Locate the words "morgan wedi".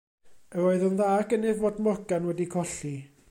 1.89-2.51